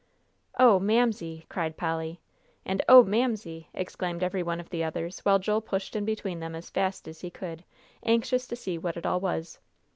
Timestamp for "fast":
6.71-7.07